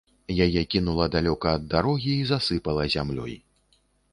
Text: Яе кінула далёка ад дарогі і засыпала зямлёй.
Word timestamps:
Яе 0.45 0.61
кінула 0.75 1.05
далёка 1.17 1.53
ад 1.57 1.67
дарогі 1.73 2.11
і 2.23 2.27
засыпала 2.33 2.89
зямлёй. 2.95 3.37